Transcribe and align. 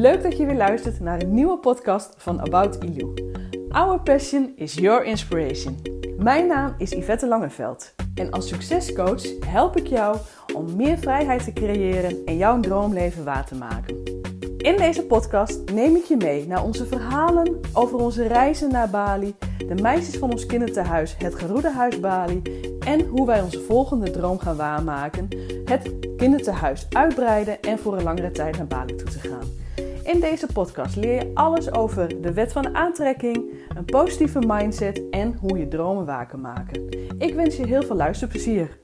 Leuk 0.00 0.22
dat 0.22 0.36
je 0.36 0.46
weer 0.46 0.56
luistert 0.56 1.00
naar 1.00 1.22
een 1.22 1.34
nieuwe 1.34 1.58
podcast 1.58 2.14
van 2.16 2.40
About 2.40 2.84
Ilu. 2.84 3.14
Our 3.68 4.00
passion 4.00 4.52
is 4.56 4.74
your 4.74 5.04
inspiration. 5.04 5.76
Mijn 6.18 6.46
naam 6.46 6.74
is 6.78 6.90
Yvette 6.90 7.26
Langeveld 7.26 7.94
en 8.14 8.30
als 8.30 8.48
succescoach 8.48 9.22
help 9.46 9.76
ik 9.76 9.86
jou 9.86 10.16
om 10.54 10.76
meer 10.76 10.98
vrijheid 10.98 11.44
te 11.44 11.52
creëren 11.52 12.24
en 12.24 12.36
jouw 12.36 12.60
droomleven 12.60 13.24
waar 13.24 13.46
te 13.46 13.54
maken. 13.54 14.02
In 14.56 14.76
deze 14.76 15.02
podcast 15.02 15.72
neem 15.72 15.96
ik 15.96 16.04
je 16.04 16.16
mee 16.16 16.46
naar 16.46 16.64
onze 16.64 16.86
verhalen 16.86 17.60
over 17.72 17.98
onze 17.98 18.26
reizen 18.26 18.72
naar 18.72 18.90
Bali, 18.90 19.34
de 19.58 19.82
meisjes 19.82 20.18
van 20.18 20.30
ons 20.30 20.46
kinderthuis, 20.46 21.14
het 21.18 21.34
Geroede 21.34 21.70
Huis 21.70 22.00
Bali 22.00 22.42
en 22.80 23.06
hoe 23.06 23.26
wij 23.26 23.42
onze 23.42 23.60
volgende 23.60 24.10
droom 24.10 24.38
gaan 24.38 24.56
waarmaken, 24.56 25.28
het 25.64 25.94
kinderthuis 26.16 26.86
uitbreiden 26.90 27.60
en 27.60 27.78
voor 27.78 27.96
een 27.96 28.02
langere 28.02 28.30
tijd 28.30 28.56
naar 28.56 28.66
Bali 28.66 28.94
toe 28.94 29.10
te 29.10 29.18
gaan. 29.18 29.59
In 30.10 30.20
deze 30.20 30.46
podcast 30.46 30.96
leer 30.96 31.14
je 31.14 31.30
alles 31.34 31.72
over 31.72 32.22
de 32.22 32.32
wet 32.32 32.52
van 32.52 32.76
aantrekking, 32.76 33.54
een 33.76 33.84
positieve 33.84 34.38
mindset 34.46 35.02
en 35.10 35.34
hoe 35.34 35.58
je 35.58 35.68
dromen 35.68 36.06
waar 36.06 36.26
kan 36.26 36.40
maken. 36.40 36.88
Ik 37.18 37.34
wens 37.34 37.56
je 37.56 37.66
heel 37.66 37.82
veel 37.82 37.96
luisterplezier. 37.96 38.78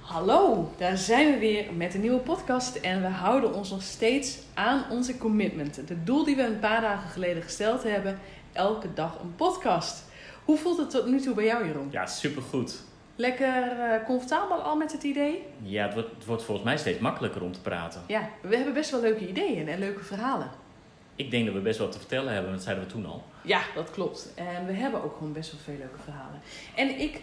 Hallo, 0.00 0.68
daar 0.78 0.96
zijn 0.96 1.32
we 1.32 1.38
weer 1.38 1.72
met 1.72 1.94
een 1.94 2.00
nieuwe 2.00 2.20
podcast 2.20 2.76
en 2.76 3.00
we 3.00 3.08
houden 3.08 3.54
ons 3.54 3.70
nog 3.70 3.82
steeds 3.82 4.38
aan 4.54 4.84
onze 4.90 5.18
commitment. 5.18 5.76
Het 5.76 6.06
doel 6.06 6.24
die 6.24 6.36
we 6.36 6.42
een 6.42 6.58
paar 6.58 6.80
dagen 6.80 7.10
geleden 7.10 7.42
gesteld 7.42 7.82
hebben, 7.82 8.18
elke 8.52 8.92
dag 8.94 9.20
een 9.22 9.34
podcast. 9.34 10.04
Hoe 10.44 10.56
voelt 10.56 10.78
het 10.78 10.90
tot 10.90 11.06
nu 11.06 11.20
toe 11.20 11.34
bij 11.34 11.44
jou, 11.44 11.66
Jeroen? 11.66 11.88
Ja, 11.90 12.06
supergoed. 12.06 12.88
Lekker 13.20 13.76
uh, 13.78 14.04
comfortabel 14.06 14.56
al 14.56 14.76
met 14.76 14.92
het 14.92 15.02
idee? 15.02 15.42
Ja, 15.62 15.84
het 15.84 15.94
wordt, 15.94 16.10
het 16.14 16.24
wordt 16.24 16.42
volgens 16.42 16.66
mij 16.66 16.78
steeds 16.78 16.98
makkelijker 16.98 17.42
om 17.42 17.52
te 17.52 17.60
praten. 17.60 18.02
Ja, 18.06 18.28
we 18.42 18.56
hebben 18.56 18.74
best 18.74 18.90
wel 18.90 19.00
leuke 19.00 19.28
ideeën 19.28 19.68
en 19.68 19.78
leuke 19.78 20.04
verhalen. 20.04 20.50
Ik 21.16 21.30
denk 21.30 21.44
dat 21.46 21.54
we 21.54 21.60
best 21.60 21.78
wel 21.78 21.88
te 21.88 21.98
vertellen 21.98 22.32
hebben, 22.32 22.52
dat 22.52 22.62
zeiden 22.62 22.84
we 22.84 22.90
toen 22.90 23.06
al. 23.06 23.24
Ja, 23.42 23.60
dat 23.74 23.90
klopt. 23.90 24.32
En 24.34 24.66
we 24.66 24.72
hebben 24.72 25.02
ook 25.02 25.16
gewoon 25.16 25.32
best 25.32 25.52
wel 25.52 25.60
veel 25.64 25.76
leuke 25.78 26.02
verhalen. 26.04 26.40
En 26.74 27.00
ik 27.00 27.20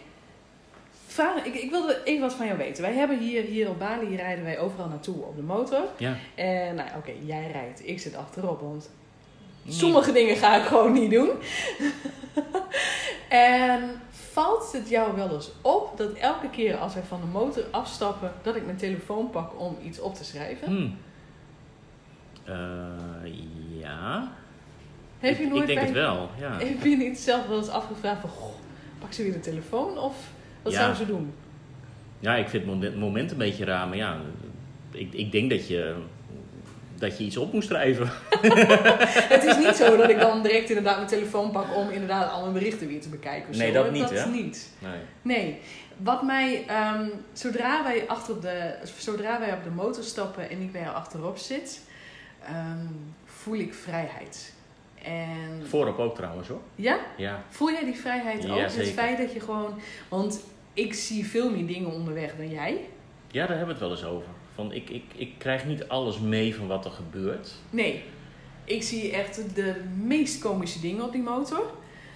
vraag, 1.08 1.46
ik, 1.46 1.54
ik 1.56 1.70
wilde 1.70 2.02
even 2.04 2.22
wat 2.22 2.34
van 2.34 2.46
jou 2.46 2.58
weten. 2.58 2.84
Wij 2.84 2.94
hebben 2.94 3.20
hier, 3.20 3.44
hier 3.44 3.70
op 3.70 3.80
Bali 3.80 4.16
rijden 4.16 4.44
wij 4.44 4.60
overal 4.60 4.88
naartoe 4.88 5.24
op 5.24 5.36
de 5.36 5.42
motor. 5.42 5.84
Ja. 5.98 6.16
En 6.36 6.76
nou, 6.76 6.90
oké, 6.98 7.12
jij 7.26 7.52
rijdt, 7.52 7.88
ik 7.88 8.00
zit 8.00 8.16
achterop, 8.16 8.62
want 8.62 8.90
sommige 9.68 10.12
dingen 10.12 10.36
ga 10.36 10.56
ik 10.56 10.64
gewoon 10.64 10.94
niet 10.94 11.12
doen. 11.12 11.30
en 13.30 14.02
valt 14.38 14.72
het 14.72 14.90
jou 14.90 15.16
wel 15.16 15.34
eens 15.34 15.52
op 15.62 15.98
dat 15.98 16.14
elke 16.14 16.50
keer 16.50 16.78
als 16.78 16.94
wij 16.94 17.04
van 17.04 17.20
de 17.22 17.28
motor 17.28 17.64
afstappen, 17.72 18.32
dat 18.42 18.56
ik 18.56 18.66
mijn 18.66 18.78
telefoon 18.78 19.30
pak 19.30 19.60
om 19.60 19.78
iets 19.84 20.00
op 20.00 20.16
te 20.16 20.24
schrijven? 20.24 20.68
Hmm. 20.68 20.98
Uh, 22.48 22.56
ja. 23.80 24.32
Heb 25.20 25.38
je 25.38 25.48
nooit 25.48 25.62
ik 25.62 25.68
denk 25.68 25.78
bij- 25.80 25.88
het 25.88 25.96
wel, 25.96 26.30
ja. 26.40 26.58
Heb 26.66 26.84
je 26.84 26.98
niet 26.98 27.20
zelf 27.20 27.48
wel 27.48 27.58
eens 27.58 27.70
afgevraagd 27.70 28.22
van, 28.22 28.30
goh, 28.30 28.54
pak 29.00 29.14
ze 29.14 29.24
weer 29.24 29.32
de 29.34 29.40
telefoon 29.40 29.98
of 29.98 30.16
wat 30.62 30.72
Ja. 30.74 30.78
zouden 30.78 30.98
ze 30.98 31.06
doen? 31.06 31.34
Ja, 32.20 32.36
ik 32.36 32.50
vind 32.50 32.64
het 32.66 32.74
moment, 32.74 32.98
moment 32.98 33.32
een 33.32 33.38
beetje 33.38 33.66
raar, 33.66 33.88
maar 33.88 33.98
ja, 33.98 34.18
ik, 34.92 35.14
ik 35.14 35.32
denk 35.32 35.50
dat 35.50 35.68
je, 35.68 35.96
dat 37.00 37.18
je 37.18 37.24
iets 37.24 37.38
op 37.38 37.54
moet 37.54 37.64
schrijven. 37.64 38.10
Het 39.34 39.44
is 39.44 39.58
niet 39.58 39.76
zo 39.76 39.98
dat 39.98 40.10
ik 40.10 40.20
dan 40.20 40.44
direct 40.44 40.70
inderdaad 40.70 40.96
mijn 40.96 41.08
telefoon 41.08 41.52
pak 41.52 41.76
om 41.76 41.90
inderdaad 41.90 42.32
al 42.32 42.42
mijn 42.42 42.54
berichten 42.54 42.88
weer 42.88 43.02
te 43.02 43.10
bekijken. 43.10 43.50
of 43.50 43.56
Nee, 43.58 43.68
zo, 43.72 43.84
dat 43.84 43.92
niet, 43.92 44.02
Dat 44.02 44.12
hè? 44.24 44.30
niet. 44.30 44.70
Nee. 44.80 45.00
Nee. 45.22 45.60
Wat 45.98 46.24
mij, 46.24 46.64
ehm, 46.68 47.08
zodra 47.34 47.84
wij 47.84 48.08
achter 48.08 48.34
op 48.36 48.42
de, 48.42 48.76
zodra 48.98 49.40
wij 49.40 49.54
op 49.54 49.64
de 49.64 49.70
motor 49.70 50.04
stappen 50.04 50.50
en 50.50 50.62
ik 50.62 50.72
bij 50.72 50.82
jou 50.82 50.96
achterop 50.96 51.38
zit, 51.38 51.82
ehm, 52.46 52.86
voel 53.26 53.56
ik 53.60 53.74
vrijheid. 53.74 54.54
En 55.04 55.64
Voorop 55.68 56.00
ook 56.00 56.16
trouwens 56.16 56.48
hoor. 56.48 56.62
ja, 56.76 56.98
Ja. 57.18 57.44
voel 57.50 57.72
jij 57.72 57.84
die 57.86 57.96
vrijheid 58.00 58.44
Ja, 58.44 58.50
ook? 58.54 58.60
Het 58.60 58.72
zeker. 58.72 58.92
feit 58.94 59.18
dat 59.18 59.34
je 59.34 59.40
gewoon, 59.40 59.80
want 60.10 60.40
ik 60.74 60.94
zie 60.94 61.26
veel 61.28 61.50
meer 61.52 61.68
dingen 61.68 61.92
onderweg 61.92 62.32
dan 62.38 62.50
jij. 62.50 62.80
ja, 63.32 63.46
daar 63.48 63.58
hebben 63.58 63.66
we 63.66 63.72
het 63.72 63.82
wel 63.82 63.92
eens 63.92 64.04
over. 64.16 64.30
Van, 64.58 64.74
ik, 64.74 64.90
ik, 64.90 65.04
ik 65.16 65.32
krijg 65.38 65.66
niet 65.66 65.88
alles 65.88 66.20
mee 66.20 66.56
van 66.56 66.68
wat 66.68 66.86
er 66.86 66.92
gebeurt. 66.92 67.52
Nee, 67.70 68.04
ik 68.64 68.84
zie 68.84 69.12
echt 69.12 69.56
de 69.56 69.76
meest 70.04 70.42
komische 70.42 70.80
dingen 70.80 71.04
op 71.04 71.12
die 71.12 71.22
motor. 71.22 71.72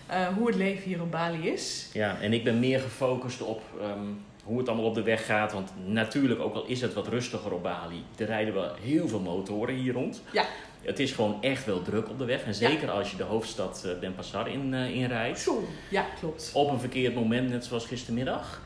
Eh, 0.07 0.27
hoe 0.27 0.47
het 0.47 0.55
leven 0.55 0.83
hier 0.83 1.01
op 1.01 1.11
Bali 1.11 1.47
is. 1.47 1.89
Ja, 1.93 2.17
en 2.21 2.33
ik 2.33 2.43
ben 2.43 2.59
meer 2.59 2.79
gefocust 2.79 3.41
op 3.41 3.61
ehm, 3.79 4.05
hoe 4.43 4.57
het 4.57 4.67
allemaal 4.67 4.85
op 4.85 4.95
de 4.95 5.03
weg 5.03 5.25
gaat. 5.25 5.53
Want 5.53 5.71
natuurlijk, 5.85 6.39
ook 6.39 6.55
al 6.55 6.65
is 6.65 6.81
het 6.81 6.93
wat 6.93 7.07
rustiger 7.07 7.53
op 7.53 7.63
Bali, 7.63 8.03
er 8.17 8.25
rijden 8.25 8.53
wel 8.53 8.73
heel 8.81 9.07
veel 9.07 9.19
motoren 9.19 9.75
hier 9.75 9.93
rond. 9.93 10.21
Ja. 10.31 10.45
Het 10.81 10.99
is 10.99 11.11
gewoon 11.11 11.37
echt 11.41 11.65
wel 11.65 11.81
druk 11.81 12.09
op 12.09 12.17
de 12.17 12.25
weg. 12.25 12.43
En 12.43 12.53
zeker 12.53 12.89
als 12.91 13.11
je 13.11 13.17
de 13.17 13.23
hoofdstad 13.23 13.83
eh, 13.85 13.91
Denpasar 13.99 14.49
in, 14.49 14.73
eh 14.73 14.95
inrijdt. 14.95 15.39
Zo. 15.39 15.63
Ja, 15.89 16.05
klopt. 16.19 16.51
Op 16.53 16.71
een 16.71 16.79
verkeerd 16.79 17.15
moment, 17.15 17.49
net 17.49 17.65
zoals 17.65 17.85
gistermiddag. 17.85 18.61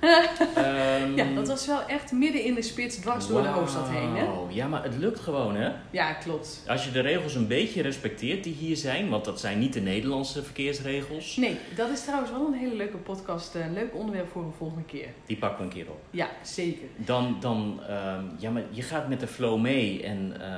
Ehm, 0.00 1.16
Ja, 1.16 1.24
dat 1.34 1.48
was 1.48 1.66
wel 1.66 1.82
echt 1.86 2.12
midden 2.12 2.44
in 2.44 2.54
de 2.54 2.62
spits, 2.62 2.96
dwars 2.96 3.26
door 3.26 3.42
de 3.42 3.48
hoofdstad 3.48 3.88
heen, 3.88 4.16
hè? 4.16 4.26
Ja, 4.48 4.66
maar 4.66 4.82
het 4.82 4.96
lukt 4.96 5.20
gewoon, 5.20 5.56
hè? 5.56 5.70
Ja, 5.90 6.12
klopt. 6.12 6.62
Als 6.66 6.84
je 6.84 6.90
de 6.90 7.00
regels 7.00 7.34
een 7.34 7.46
beetje 7.46 7.82
respecteert 7.82 8.44
die 8.44 8.54
hier 8.54 8.76
zijn, 8.76 9.08
want 9.08 9.24
dat 9.24 9.40
zijn 9.40 9.58
niet 9.58 9.72
de 9.72 9.80
Nederlandse 9.80 10.42
verkeersregels, 10.42 11.36
Nee, 11.36 11.56
dat 11.76 11.88
is 11.90 12.02
trouwens 12.04 12.30
wel 12.30 12.46
een 12.46 12.52
hele 12.58 12.74
leuke 12.74 12.96
podcast. 12.96 13.54
eh, 13.54 13.64
Een 13.64 13.72
leuk 13.72 13.94
onderwerp 13.94 14.28
voor 14.32 14.42
een 14.42 14.52
volgende 14.58 14.84
keer. 14.84 15.08
die 15.26 15.36
pakken 15.36 15.58
we 15.58 15.64
een 15.64 15.70
keer 15.82 15.90
op. 15.92 16.00
Ja, 16.10 16.28
zeker. 16.42 16.88
Dan, 16.96 17.36
dan 17.40 17.80
ehm, 17.88 18.24
ja, 18.38 18.50
maar 18.50 18.62
je 18.70 18.82
gaat 18.82 19.08
met 19.08 19.20
de 19.20 19.26
flow 19.26 19.60
mee 19.60 20.02
en 20.02 20.32
eh, 20.40 20.48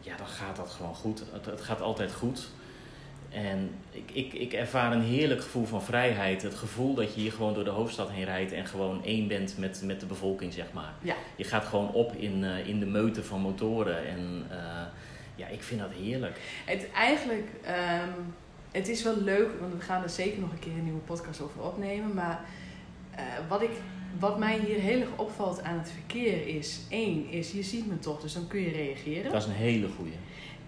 ja, 0.00 0.16
dan 0.16 0.26
gaat 0.26 0.56
dat 0.56 0.70
gewoon 0.70 0.94
goed. 0.94 1.22
Het, 1.32 1.46
het 1.46 1.60
gaat 1.60 1.80
altijd 1.80 2.12
goed. 2.12 2.48
En 3.30 3.70
ik, 3.90 4.10
ik, 4.12 4.32
ik 4.32 4.52
ervaar 4.52 4.92
een 4.92 5.02
heerlijk 5.02 5.42
gevoel 5.42 5.64
van 5.64 5.82
vrijheid. 5.82 6.42
Het 6.42 6.54
gevoel 6.54 6.94
dat 6.94 7.14
je 7.14 7.20
hier 7.20 7.32
gewoon 7.32 7.54
door 7.54 7.64
de 7.64 7.70
hoofdstad 7.70 8.10
heen 8.10 8.24
rijdt 8.24 8.52
en 8.52 8.66
gewoon 8.66 9.04
één 9.04 9.28
bent 9.28 9.58
met, 9.58 9.82
met 9.84 10.00
de 10.00 10.06
bevolking, 10.06 10.52
zeg 10.52 10.72
maar. 10.72 10.92
Ja. 11.02 11.14
Je 11.36 11.44
gaat 11.44 11.64
gewoon 11.64 11.92
op 11.92 12.12
in, 12.12 12.44
eh, 12.44 12.68
in 12.68 12.78
de 12.78 12.86
meute 12.86 13.22
van 13.22 13.40
motoren 13.40 14.06
en 14.06 14.46
eh, 14.50 14.82
ja, 15.34 15.46
ik 15.46 15.62
vind 15.62 15.80
dat 15.80 15.90
heerlijk. 15.92 16.40
Het 16.64 16.90
eigenlijk, 16.90 17.48
ehm, 17.64 18.10
het 18.70 18.88
is 18.88 19.02
wel 19.02 19.16
leuk, 19.16 19.50
want 19.60 19.72
we 19.72 19.80
gaan 19.80 20.02
er 20.02 20.10
zeker 20.10 20.40
nog 20.40 20.52
een 20.52 20.58
keer 20.58 20.72
een 20.72 20.84
nieuwe 20.84 20.98
podcast 20.98 21.40
over 21.40 21.62
opnemen. 21.62 22.14
Maar 22.14 22.44
eh, 23.10 23.22
wat, 23.48 23.62
ik, 23.62 23.70
wat 24.18 24.38
mij 24.38 24.58
hier 24.58 24.78
heel 24.78 25.00
erg 25.00 25.16
opvalt 25.16 25.62
aan 25.62 25.78
het 25.78 25.90
verkeer 25.90 26.46
is, 26.46 26.80
één, 26.88 27.30
is 27.30 27.52
je 27.52 27.62
ziet 27.62 27.86
me 27.86 27.98
toch, 27.98 28.20
dus 28.20 28.32
dan 28.32 28.46
kun 28.46 28.60
je 28.60 28.70
reageren. 28.70 29.32
Dat 29.32 29.42
is 29.42 29.48
een 29.48 29.54
hele 29.54 29.88
goeie. 29.96 30.14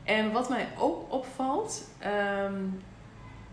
En 0.04 0.32
wat 0.32 0.48
mij 0.48 0.68
ook 0.78 1.12
opvalt, 1.12 1.88
ehm, 1.98 2.64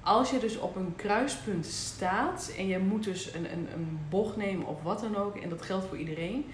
als 0.04 0.30
je 0.30 0.40
dus 0.40 0.58
op 0.58 0.76
een 0.76 0.96
kruispunt 0.96 1.66
staat 1.66 2.54
en 2.58 2.68
je 2.68 2.80
moet 2.80 3.04
dus 3.04 3.34
een, 3.34 3.52
een, 3.52 3.68
een 3.74 4.00
bocht 4.10 4.38
nemen 4.38 4.68
of 4.68 4.84
wat 4.84 5.00
dan 5.00 5.16
ook, 5.16 5.36
en 5.36 5.50
dat 5.50 5.62
geldt 5.62 5.86
voor 5.86 5.98
iedereen. 5.98 6.46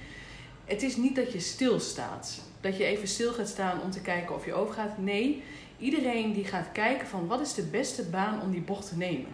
Het 0.65 0.83
is 0.83 0.95
niet 0.95 1.15
dat 1.15 1.31
je 1.31 1.39
stilstaat. 1.39 2.41
Dat 2.61 2.77
je 2.77 2.83
even 2.83 3.07
stil 3.07 3.33
gaat 3.33 3.47
staan 3.47 3.81
om 3.81 3.91
te 3.91 4.01
kijken 4.01 4.35
of 4.35 4.45
je 4.45 4.53
overgaat. 4.53 4.97
Nee, 4.97 5.43
iedereen 5.77 6.33
die 6.33 6.45
gaat 6.45 6.71
kijken 6.71 7.07
van 7.07 7.27
wat 7.27 7.41
is 7.41 7.53
de 7.53 7.63
beste 7.63 8.03
baan 8.03 8.41
om 8.41 8.51
die 8.51 8.61
bocht 8.61 8.89
te 8.89 8.97
nemen. 8.97 9.31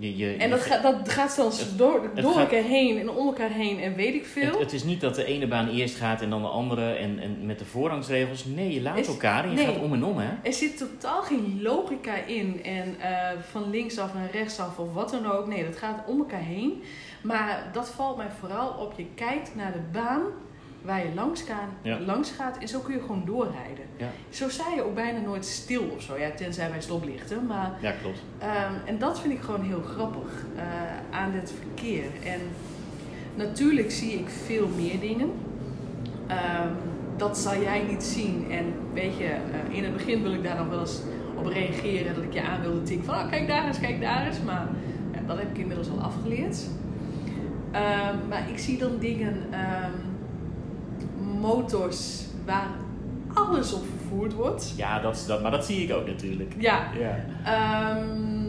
Je, 0.00 0.16
je, 0.16 0.32
En 0.36 0.44
je- 0.48 0.48
dat, 0.48 0.60
gaat 0.60 0.82
dat 0.82 1.08
gaat 1.08 1.32
zelfs 1.32 1.58
Het- 1.60 1.78
door, 1.78 2.02
het 2.14 2.22
door 2.22 2.32
gaat- 2.32 2.40
elkaar 2.52 2.68
heen 2.68 2.98
en 2.98 3.10
om 3.10 3.26
elkaar 3.26 3.50
heen 3.50 3.80
en 3.80 3.94
weet 3.94 4.14
ik 4.14 4.24
veel. 4.26 4.50
Het, 4.50 4.58
het 4.58 4.72
is 4.72 4.84
niet 4.84 5.00
dat 5.00 5.14
de 5.14 5.24
ene 5.24 5.46
baan 5.46 5.68
eerst 5.68 5.96
gaat 5.96 6.20
en 6.22 6.30
dan 6.30 6.42
de 6.42 6.48
andere 6.48 6.92
en, 6.92 7.18
en 7.18 7.46
met 7.46 7.58
de 7.58 7.64
voorrangsregels. 7.64 8.44
Nee, 8.44 8.74
je 8.74 8.82
laat 8.82 8.98
Is- 8.98 9.06
elkaar 9.06 9.44
en 9.44 9.50
je 9.50 9.56
nee. 9.56 9.66
gaat 9.66 9.78
om 9.82 9.92
en 9.92 10.04
om, 10.04 10.18
hè? 10.18 10.28
Er 10.42 10.52
zit 10.52 10.76
totaal 10.78 11.22
geen 11.22 11.58
logica 11.62 12.14
in. 12.26 12.62
En 12.64 12.94
eh, 13.00 13.38
van 13.50 13.70
linksaf 13.70 14.14
naar 14.14 14.30
rechtsaf 14.32 14.78
of 14.78 14.92
wat 14.92 15.10
dan 15.10 15.26
ook. 15.30 15.46
Nee, 15.46 15.64
dat 15.64 15.76
gaat 15.76 16.02
om 16.06 16.18
elkaar 16.18 16.42
heen. 16.44 16.82
Maar 17.22 17.70
dat 17.72 17.88
valt 17.88 18.16
mij 18.16 18.30
vooral 18.40 18.68
op. 18.70 18.92
Je 18.96 19.06
kijkt 19.14 19.54
naar 19.54 19.72
de 19.72 19.82
baan 19.92 20.22
waar 20.84 20.98
je 21.06 21.14
langs, 21.14 21.42
gaan, 21.42 21.68
Ja. 21.82 21.98
langs 22.00 22.30
gaat. 22.30 22.58
En 22.58 22.68
zo 22.68 22.78
kun 22.80 22.94
je 22.94 23.00
gewoon 23.00 23.22
doorrijden. 23.26 23.84
Ja. 23.96 24.06
Zo 24.30 24.48
sta 24.48 24.64
je 24.74 24.82
ook 24.82 24.94
bijna 24.94 25.18
nooit 25.20 25.44
stil 25.46 25.82
of 25.96 26.02
zo. 26.02 26.16
Ja, 26.18 26.30
tenzij 26.30 26.70
bij 26.70 26.80
stoplichten. 26.80 27.46
Maar, 27.46 27.72
Ja, 27.80 27.92
klopt. 28.02 28.22
ehm, 28.38 28.72
en 28.84 28.98
dat 28.98 29.20
vind 29.20 29.32
ik 29.32 29.40
gewoon 29.40 29.62
heel 29.62 29.82
grappig 29.82 30.44
eh, 30.56 30.62
aan 31.18 31.32
dit 31.32 31.52
verkeer. 31.58 32.04
En 32.24 32.40
natuurlijk 33.34 33.90
zie 33.90 34.12
ik 34.12 34.28
veel 34.46 34.68
meer 34.76 35.00
dingen. 35.00 35.30
Ehm, 36.26 36.68
dat 37.16 37.38
zal 37.38 37.60
jij 37.60 37.82
niet 37.82 38.02
zien. 38.02 38.46
En 38.50 38.64
weet 38.94 39.16
je, 39.16 39.24
eh, 39.24 39.76
in 39.76 39.84
het 39.84 39.92
begin 39.92 40.22
wil 40.22 40.32
ik 40.32 40.42
daar 40.42 40.56
nog 40.56 40.68
wel 40.68 40.80
eens 40.80 41.02
op 41.36 41.46
reageren. 41.46 42.14
Dat 42.14 42.24
ik 42.24 42.32
je 42.32 42.42
aan 42.42 42.60
wilde 42.60 42.82
tikken 42.82 43.04
van, 43.06 43.14
oh, 43.14 43.28
kijk 43.30 43.46
daar 43.48 43.66
eens, 43.66 43.80
kijk 43.80 44.00
daar 44.00 44.26
eens. 44.26 44.40
Maar 44.44 44.66
ja, 45.12 45.20
dat 45.26 45.38
heb 45.38 45.50
ik 45.50 45.58
inmiddels 45.58 45.90
al 45.90 46.00
afgeleerd. 46.00 46.66
Ehm, 47.70 48.14
maar 48.28 48.48
ik 48.50 48.58
zie 48.58 48.78
dan 48.78 48.98
dingen, 48.98 49.36
motors 51.40 52.24
waar 52.44 52.68
alles 53.34 53.72
op 53.72 53.82
vervoerd 53.98 54.32
wordt. 54.32 54.72
Ja, 54.76 55.00
dat, 55.00 55.16
is- 55.16 55.26
dat, 55.26 55.42
maar 55.42 55.50
dat 55.50 55.64
zie 55.64 55.82
ik 55.84 55.92
ook 55.94 56.06
natuurlijk. 56.06 56.54
Ja, 56.58 56.90
Ja. 56.98 57.24
Ehm, 57.44 58.48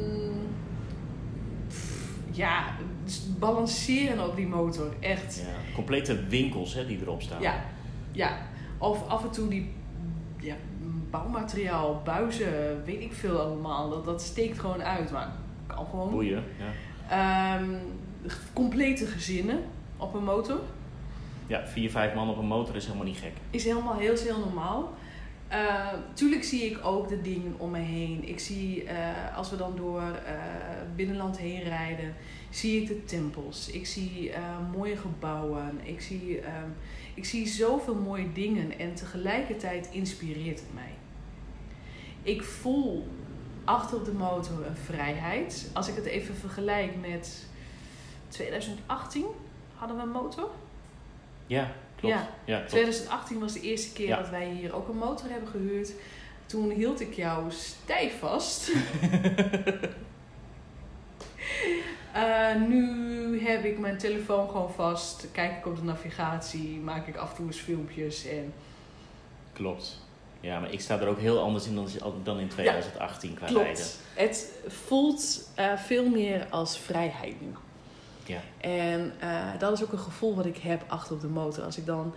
ja, 2.31 2.63
dus 3.03 3.21
balanceren 3.39 4.27
op 4.29 4.35
die 4.35 4.47
motor. 4.47 4.93
Echt. 4.99 5.37
Ja, 5.45 5.73
complete 5.75 6.23
winkels 6.27 6.73
hè, 6.73 6.85
die 6.85 6.99
erop 7.01 7.21
staan. 7.21 7.41
Ja, 7.41 7.53
ja. 8.11 8.37
Of 8.77 9.07
af 9.07 9.23
en 9.23 9.31
toe 9.31 9.47
die 9.47 9.73
ja, 10.39 10.55
bouwmateriaal, 11.09 12.01
buizen, 12.05 12.83
weet 12.85 13.01
ik 13.01 13.13
veel 13.13 13.39
allemaal. 13.39 13.89
Dat, 13.89 14.05
dat 14.05 14.21
steekt 14.21 14.59
gewoon 14.59 14.83
uit, 14.83 15.11
maar 15.11 15.31
kan 15.67 15.85
gewoon. 15.89 16.09
Boeien, 16.11 16.43
ja. 16.57 17.55
Ehm, 17.57 17.69
complete 18.53 19.05
gezinnen 19.05 19.59
op 19.97 20.13
een 20.13 20.23
motor. 20.23 20.59
Ja, 21.51 21.67
vier, 21.67 21.89
vijf 21.89 22.13
man 22.13 22.29
op 22.29 22.37
een 22.37 22.45
motor 22.45 22.75
is 22.75 22.85
helemaal 22.85 23.05
niet 23.05 23.17
gek. 23.17 23.31
Is 23.49 23.63
helemaal 23.63 23.97
heel, 23.97 24.15
heel 24.15 24.39
normaal. 24.39 24.93
Uh, 25.51 25.87
tuurlijk 26.13 26.43
zie 26.43 26.61
ik 26.61 26.85
ook 26.85 27.09
de 27.09 27.21
dingen 27.21 27.55
om 27.57 27.71
me 27.71 27.79
heen. 27.79 28.27
Ik 28.27 28.39
zie, 28.39 28.83
uh, 28.83 29.37
als 29.37 29.49
we 29.49 29.55
dan 29.55 29.75
door 29.75 30.01
uh, 30.01 30.11
binnenland 30.95 31.37
heen 31.37 31.63
rijden, 31.63 32.15
zie 32.49 32.81
ik 32.81 32.87
de 32.87 33.03
tempels. 33.03 33.69
Ik 33.69 33.85
zie 33.85 34.31
mooie 34.75 34.97
gebouwen. 34.97 35.79
Ik 35.83 36.01
zie, 36.01 36.37
um, 36.37 36.75
ik 37.13 37.25
zie 37.25 37.47
zoveel 37.47 37.95
mooie 37.95 38.31
dingen 38.31 38.79
en 38.79 38.93
tegelijkertijd 38.93 39.89
inspireert 39.91 40.59
het 40.59 40.73
mij. 40.73 40.93
Ik 42.21 42.43
voel 42.43 43.07
achter 43.63 43.97
op 43.97 44.05
de 44.05 44.13
motor 44.13 44.65
een 44.65 44.75
vrijheid. 44.75 45.69
Als 45.73 45.87
ik 45.87 45.95
het 45.95 46.05
even 46.05 46.35
vergelijk 46.35 46.95
met 47.01 47.45
2018 48.27 49.25
hadden 49.75 49.97
we 49.97 50.03
een 50.03 50.09
motor. 50.09 50.49
Ja, 51.51 51.71
klopt. 51.95 52.15
Ja, 52.15 52.29
Ja, 52.45 52.55
klopt. 52.55 52.69
2018 52.69 53.39
was 53.39 53.53
de 53.53 53.61
eerste 53.61 53.93
keer 53.93 54.07
Ja. 54.07 54.17
dat 54.17 54.29
wij 54.29 54.49
hier 54.49 54.75
ook 54.75 54.87
een 54.87 54.97
motor 54.97 55.29
hebben 55.29 55.49
gehuurd. 55.49 55.91
Toen 56.45 56.69
hield 56.69 56.99
ik 57.01 57.13
jou 57.13 57.51
stijf 57.51 58.19
vast. 58.19 58.71
Eh, 62.13 62.55
nu 62.67 63.41
heb 63.43 63.63
ik 63.65 63.79
mijn 63.79 63.97
telefoon 63.97 64.49
gewoon 64.49 64.71
vast. 64.73 65.27
Kijk 65.31 65.57
ik 65.57 65.65
op 65.65 65.75
de 65.75 65.83
navigatie. 65.83 66.79
Maak 66.79 67.07
ik 67.07 67.15
af 67.15 67.29
en 67.29 67.35
toe 67.35 67.45
eens 67.45 67.57
filmpjes. 67.59 68.25
En 68.27 68.53
Klopt. 69.53 69.99
Ja, 70.39 70.59
maar 70.59 70.71
ik 70.71 70.79
sta 70.81 70.99
er 70.99 71.07
ook 71.07 71.19
heel 71.19 71.39
anders 71.41 71.67
in 71.67 71.75
dan, 71.75 71.87
dan 72.23 72.39
in 72.39 72.47
2018 72.47 73.33
qua 73.33 73.45
rijden. 73.45 73.63
klopt. 73.65 73.99
Het 74.13 74.51
voelt 74.67 75.49
eh, 75.55 75.77
veel 75.77 76.09
meer 76.09 76.47
als 76.49 76.77
vrijheid 76.79 77.41
nu. 77.41 77.47
Ja. 78.25 78.39
En 78.57 79.13
eh, 79.19 79.59
dat 79.59 79.71
is 79.71 79.83
ook 79.83 79.91
een 79.91 79.99
gevoel 79.99 80.35
wat 80.35 80.45
ik 80.45 80.57
heb 80.57 80.83
achter 80.87 81.15
op 81.15 81.21
de 81.21 81.27
motor. 81.27 81.63
Als 81.63 81.77
ik 81.77 81.85
dan 81.85 82.13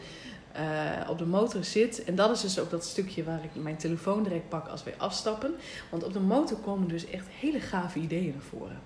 eh, 0.55 1.09
op 1.09 1.19
de 1.19 1.27
motor 1.27 1.65
zit. 1.65 2.05
En 2.05 2.15
dat 2.15 2.31
is 2.31 2.41
dus 2.41 2.59
ook 2.59 2.71
dat 2.71 2.85
stukje 2.85 3.25
waar 3.25 3.45
ik 3.45 3.63
mijn 3.63 3.77
telefoon 3.77 4.23
direct 4.23 4.49
pak 4.49 4.69
als 4.69 4.85
wij 4.85 4.95
afstappen. 4.97 5.55
Want 5.91 6.05
op 6.05 6.13
de 6.13 6.21
motor 6.21 6.59
komen 6.59 6.89
dus 6.89 7.11
echt 7.11 7.27
hele 7.41 7.61
gave 7.61 7.99
ideeën 7.99 8.33
naar 8.33 8.43
voren. 8.59 8.81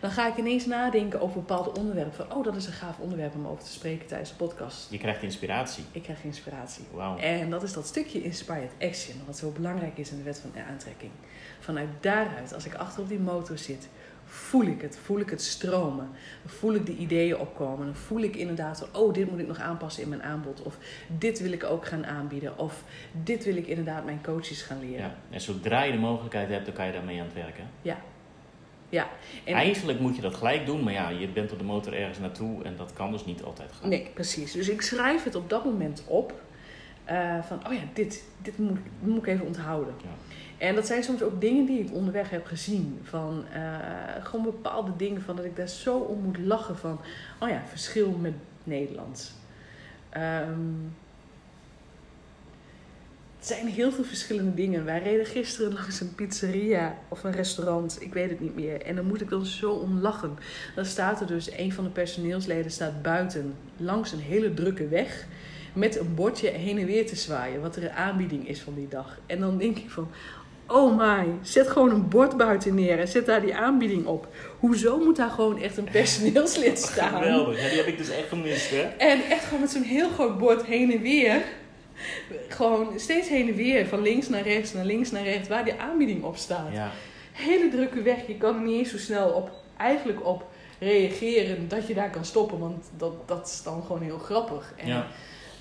Dan 0.00 0.10
ga 0.10 0.28
ik 0.28 0.36
ineens 0.36 0.66
nadenken 0.66 1.20
over 1.20 1.36
bepaalde 1.36 1.72
onderwerpen. 1.72 2.14
Van, 2.14 2.36
oh, 2.36 2.44
dat 2.44 2.56
is 2.56 2.66
een 2.66 2.72
gaaf 2.72 2.98
onderwerp 2.98 3.34
om 3.34 3.46
over 3.46 3.64
te 3.64 3.70
spreken 3.70 4.06
tijdens 4.06 4.30
de 4.30 4.36
podcast. 4.36 4.90
Je 4.90 4.98
krijgt 4.98 5.22
inspiratie. 5.22 5.84
Ik 5.92 6.02
krijg 6.02 6.24
inspiratie. 6.24 6.84
Wauw. 6.92 7.16
En 7.18 7.50
dat 7.50 7.62
is 7.62 7.72
dat 7.72 7.86
stukje 7.86 8.22
inspired 8.22 8.70
action, 8.80 9.16
wat 9.26 9.36
zo 9.36 9.50
belangrijk 9.50 9.98
is 9.98 10.10
in 10.10 10.16
de 10.16 10.22
wet 10.22 10.38
van 10.38 10.62
aantrekking. 10.70 11.10
Vanuit 11.60 11.88
daaruit, 12.00 12.54
als 12.54 12.66
ik 12.66 12.74
achter 12.74 13.02
op 13.02 13.08
die 13.08 13.18
motor 13.18 13.58
zit, 13.58 13.88
voel 14.28 14.62
ik 14.64 14.80
het, 14.82 14.98
voel 15.04 15.18
ik 15.20 15.30
het 15.30 15.42
stromen. 15.42 16.08
Voel 16.46 16.74
ik 16.74 16.86
de 16.86 16.96
ideeën 16.96 17.38
opkomen. 17.38 17.86
Dan 17.86 17.94
voel 17.94 18.20
ik 18.20 18.36
inderdaad, 18.36 18.88
oh, 18.92 19.14
dit 19.14 19.30
moet 19.30 19.38
ik 19.40 19.46
nog 19.46 19.58
aanpassen 19.58 20.02
in 20.02 20.08
mijn 20.08 20.22
aanbod. 20.22 20.62
Of 20.62 20.76
dit 21.06 21.40
wil 21.40 21.52
ik 21.52 21.64
ook 21.64 21.86
gaan 21.86 22.06
aanbieden. 22.06 22.58
Of 22.58 22.82
dit 23.12 23.44
wil 23.44 23.56
ik 23.56 23.66
inderdaad 23.66 24.04
mijn 24.04 24.22
coaches 24.22 24.62
gaan 24.62 24.80
leren. 24.80 25.04
Ja. 25.04 25.16
En 25.30 25.40
zodra 25.40 25.82
je 25.82 25.92
de 25.92 25.98
mogelijkheid 25.98 26.48
hebt, 26.48 26.64
dan 26.66 26.74
kan 26.74 26.86
je 26.86 26.92
daarmee 26.92 27.18
aan 27.20 27.24
het 27.26 27.34
werken. 27.34 27.64
Ja. 27.82 27.98
En 29.44 29.54
Eigenlijk 29.54 30.00
moet 30.00 30.16
je 30.16 30.22
dat 30.22 30.34
gelijk 30.34 30.66
doen, 30.66 30.82
maar 30.82 30.92
ja, 30.92 31.08
je 31.08 31.28
bent 31.28 31.52
op 31.52 31.58
de 31.58 31.64
motor 31.64 31.92
ergens 31.94 32.18
naartoe 32.18 32.64
en 32.64 32.76
dat 32.76 32.92
kan 32.92 33.12
dus 33.12 33.24
niet 33.24 33.42
altijd 33.42 33.72
gelijk. 33.72 34.02
Nee, 34.02 34.10
precies. 34.14 34.52
Dus 34.52 34.68
ik 34.68 34.82
schrijf 34.82 35.24
het 35.24 35.34
op 35.34 35.48
dat 35.50 35.64
moment 35.64 36.02
op. 36.06 36.32
eh, 37.04 37.42
van, 37.42 37.66
oh 37.66 37.72
ja, 37.72 37.80
dit, 37.92 38.24
dit 38.42 38.58
moet, 38.58 38.78
moet 39.00 39.18
ik 39.18 39.26
even 39.26 39.46
onthouden. 39.46 39.94
Ja. 40.02 40.08
En 40.58 40.74
dat 40.74 40.86
zijn 40.86 41.02
soms 41.02 41.22
ook 41.22 41.40
dingen 41.40 41.66
die 41.66 41.80
ik 41.80 41.92
onderweg 41.92 42.30
heb 42.30 42.46
gezien. 42.46 43.00
Van 43.02 43.44
eh, 43.52 43.62
gewoon 44.24 44.44
bepaalde 44.44 44.92
dingen 44.96 45.22
van 45.22 45.36
dat 45.36 45.44
ik 45.44 45.56
daar 45.56 45.68
zo 45.68 45.98
om 45.98 46.20
moet 46.20 46.38
lachen 46.38 46.76
van. 46.76 47.00
Oh 47.40 47.48
ja, 47.48 47.62
verschil 47.66 48.10
met 48.10 48.34
Nederlands. 48.64 49.32
Ehm, 50.10 50.60
het 53.38 53.46
zijn 53.46 53.66
heel 53.66 53.92
veel 53.92 54.04
verschillende 54.04 54.54
dingen. 54.54 54.84
Wij 54.84 55.02
reden 55.02 55.26
gisteren 55.26 55.72
langs 55.72 56.00
een 56.00 56.14
pizzeria 56.14 56.98
of 57.08 57.24
een 57.24 57.32
restaurant, 57.32 58.02
ik 58.02 58.12
weet 58.12 58.30
het 58.30 58.40
niet 58.40 58.54
meer. 58.54 58.82
En 58.82 58.96
dan 58.96 59.06
moet 59.06 59.20
ik 59.20 59.28
dan 59.28 59.46
zo 59.46 59.70
om 59.70 60.00
lachen. 60.00 60.38
Dan 60.74 60.84
staat 60.84 61.20
er 61.20 61.26
dus, 61.26 61.52
een 61.52 61.72
van 61.72 61.84
de 61.84 61.90
personeelsleden 61.90 62.70
staat 62.70 63.02
buiten 63.02 63.54
langs 63.76 64.12
een 64.12 64.18
hele 64.18 64.54
drukke 64.54 64.88
weg. 64.88 65.26
Met 65.72 65.98
een 65.98 66.14
bordje 66.14 66.48
heen 66.48 66.78
en 66.78 66.86
weer 66.86 67.06
te 67.06 67.16
zwaaien, 67.16 67.60
wat 67.60 67.76
er 67.76 67.84
een 67.84 67.90
aanbieding 67.90 68.48
is 68.48 68.60
van 68.60 68.74
die 68.74 68.88
dag. 68.88 69.18
En 69.26 69.40
dan 69.40 69.58
denk 69.58 69.76
ik 69.76 69.90
van, 69.90 70.08
oh 70.68 70.96
my, 70.98 71.26
zet 71.42 71.68
gewoon 71.68 71.90
een 71.90 72.08
bord 72.08 72.36
buiten 72.36 72.74
neer 72.74 72.98
en 72.98 73.08
zet 73.08 73.26
daar 73.26 73.40
die 73.40 73.54
aanbieding 73.54 74.06
op. 74.06 74.28
Hoezo 74.58 74.98
moet 74.98 75.16
daar 75.16 75.30
gewoon 75.30 75.58
echt 75.58 75.76
een 75.76 75.88
personeelslid 75.90 76.78
staan? 76.92 77.22
Geweldig, 77.22 77.62
ja, 77.62 77.68
die 77.68 77.78
heb 77.78 77.86
ik 77.86 77.98
dus 77.98 78.10
echt 78.10 78.28
gemist, 78.28 78.70
hè? 78.70 78.82
En 78.82 79.20
echt 79.30 79.44
gewoon 79.44 79.60
met 79.60 79.70
zo'n 79.70 79.82
heel 79.82 80.08
groot 80.08 80.38
bord 80.38 80.64
heen 80.64 80.92
en 80.92 81.00
weer. 81.00 81.42
Gewoon 82.48 82.92
steeds 82.96 83.28
heen 83.28 83.48
en 83.48 83.54
weer, 83.54 83.86
van 83.86 84.02
links 84.02 84.28
naar 84.28 84.42
rechts, 84.42 84.72
naar 84.72 84.84
links 84.84 85.10
naar 85.10 85.24
rechts, 85.24 85.48
waar 85.48 85.64
die 85.64 85.80
aanbieding 85.80 86.22
op 86.22 86.36
staat. 86.36 86.72
Ja, 86.72 86.90
Hele 87.32 87.68
drukke 87.68 88.02
weg, 88.02 88.26
je 88.26 88.36
kan 88.36 88.54
er 88.54 88.62
niet 88.62 88.78
eens 88.78 88.90
zo 88.90 88.98
snel 88.98 89.30
op, 89.30 89.50
eigenlijk 89.76 90.26
op 90.26 90.46
reageren 90.78 91.68
dat 91.68 91.86
je 91.86 91.94
daar 91.94 92.10
kan 92.10 92.24
stoppen, 92.24 92.58
want 92.58 92.90
dat, 92.96 93.28
dat 93.28 93.46
is 93.46 93.62
dan 93.62 93.82
gewoon 93.82 94.02
heel 94.02 94.18
grappig. 94.18 94.72
En 94.76 94.86
ja. 94.86 95.06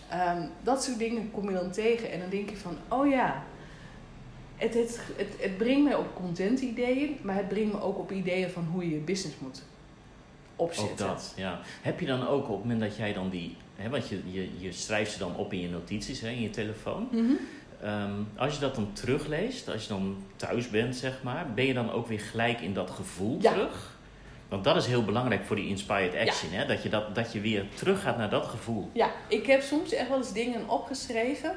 ehm, 0.09 0.41
dat 0.63 0.83
soort 0.83 0.99
dingen 0.99 1.31
kom 1.31 1.49
je 1.49 1.55
dan 1.55 1.71
tegen 1.71 2.11
en 2.11 2.19
dan 2.19 2.29
denk 2.29 2.49
je 2.49 2.57
van, 2.57 2.77
oh 2.87 3.09
ja, 3.09 3.43
het, 4.57 4.73
het, 4.73 4.99
het, 5.15 5.27
het 5.39 5.57
brengt 5.57 5.83
mij 5.83 5.95
op 5.95 6.15
content 6.15 6.59
ideeën, 6.59 7.17
maar 7.21 7.35
het 7.35 7.47
brengt 7.47 7.73
me 7.73 7.81
ook 7.81 7.97
op 7.97 8.11
ideeën 8.11 8.49
van 8.49 8.67
hoe 8.71 8.83
je 8.83 8.93
je 8.93 8.99
business 8.99 9.35
moet 9.39 9.61
opzetten. 10.55 10.91
Ook 11.05 11.13
dat, 11.13 11.33
ja. 11.35 11.59
Heb 11.81 11.99
je 11.99 12.05
dan 12.05 12.27
ook 12.27 12.43
op 12.43 12.49
het 12.49 12.59
moment 12.59 12.79
dat 12.79 12.95
jij 12.97 13.13
dan 13.13 13.29
die... 13.29 13.55
Hè, 13.75 13.89
want 13.89 14.07
je, 14.07 14.21
je, 14.31 14.49
je 14.59 14.71
schrijft 14.71 15.11
ze 15.11 15.19
dan 15.19 15.35
op 15.35 15.53
in 15.53 15.59
je 15.59 15.69
notities, 15.69 16.21
hè, 16.21 16.29
in 16.29 16.41
je 16.41 16.49
telefoon. 16.49 17.07
Mhm. 17.11 17.23
Ehm, 17.81 18.11
als 18.37 18.53
je 18.53 18.59
dat 18.59 18.75
dan 18.75 18.93
terugleest, 18.93 19.69
als 19.69 19.81
je 19.81 19.87
dan 19.89 20.17
thuis 20.35 20.69
bent, 20.69 20.95
zeg 20.95 21.23
maar... 21.23 21.53
Ben 21.53 21.65
je 21.65 21.73
dan 21.73 21.91
ook 21.91 22.07
weer 22.07 22.19
gelijk 22.19 22.61
in 22.61 22.73
dat 22.73 22.89
gevoel 22.89 23.37
Ja. 23.41 23.51
terug? 23.51 23.95
Want 24.49 24.63
dat 24.63 24.75
is 24.75 24.85
heel 24.85 25.03
belangrijk 25.03 25.43
voor 25.45 25.55
die 25.55 25.67
inspired 25.67 26.15
action, 26.15 26.51
hè? 26.51 26.65
Dat 26.65 26.83
je, 26.83 26.89
dat, 26.89 27.15
dat 27.15 27.31
je 27.33 27.39
weer 27.39 27.65
terug 27.75 28.01
gaat 28.01 28.17
naar 28.17 28.29
dat 28.29 28.45
gevoel. 28.45 28.89
Ja, 28.93 29.11
ik 29.27 29.45
heb 29.45 29.61
soms 29.61 29.91
echt 29.91 30.09
wel 30.09 30.17
eens 30.17 30.33
dingen 30.33 30.69
opgeschreven. 30.69 31.55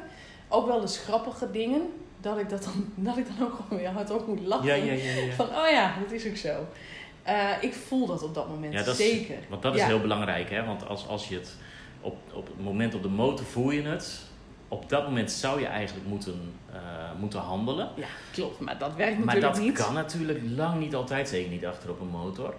Ook 0.48 0.66
wel 0.66 0.80
eens 0.80 0.98
grappige 0.98 1.50
dingen. 1.50 1.82
Dat 2.20 2.38
ik, 2.38 2.48
dat 2.48 2.62
dan, 2.62 2.92
dat 2.94 3.16
ik 3.16 3.26
dan 3.36 3.46
ook 3.46 3.54
gewoon 3.54 3.78
weer 3.78 3.88
hardop 3.90 4.26
moet 4.26 4.40
lachen. 4.40 4.66
Ja, 4.66 4.74
ja, 4.74 4.92
ja. 4.92 5.32
Van, 5.32 5.46
oh 5.46 5.68
ja, 5.70 5.94
dat 6.02 6.12
is 6.12 6.26
ook 6.26 6.36
zo. 6.36 6.66
Eh, 7.22 7.50
ik 7.60 7.74
voel 7.74 8.06
dat 8.06 8.22
op 8.22 8.34
dat 8.34 8.48
moment, 8.48 8.72
dat 8.72 8.86
is- 8.86 8.96
zeker. 8.96 9.36
Want 9.48 9.62
dat 9.62 9.74
is 9.76 9.82
heel 9.82 10.00
belangrijk, 10.00 10.50
hè? 10.50 10.64
Want 10.64 10.86
als, 10.88 11.06
als 11.08 11.28
je 11.28 11.34
het 11.34 11.56
op, 12.00 12.16
op 12.32 12.46
het 12.46 12.64
moment 12.64 12.94
op 12.94 13.02
de 13.02 13.08
motor 13.08 13.46
voel 13.46 13.70
je 13.70 13.82
het. 13.82 14.20
Op 14.68 14.88
dat 14.88 15.04
moment 15.04 15.30
zou 15.30 15.60
je 15.60 15.66
eigenlijk 15.66 16.06
moeten, 16.08 16.52
eh, 16.72 16.78
moeten 17.20 17.40
handelen. 17.40 17.88
Ja, 17.96 18.06
klopt. 18.32 18.60
Maar 18.60 18.78
dat 18.78 18.94
werkt 18.94 19.16
Maar 19.16 19.26
natuurlijk 19.26 19.54
dat 19.54 19.62
niet. 19.64 19.78
kan 19.78 19.94
natuurlijk 19.94 20.40
lang 20.56 20.78
niet 20.80 20.94
altijd, 20.94 21.28
zeker 21.28 21.50
niet 21.50 21.66
achter 21.66 21.90
op 21.90 22.00
een 22.00 22.06
motor. 22.08 22.54